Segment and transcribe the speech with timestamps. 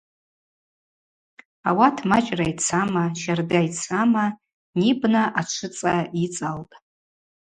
[1.69, 4.25] Ауат мачӏра йцама, щардара йцама–
[4.79, 6.73] Нибна ачвыцӏа йыцӏалтӏ.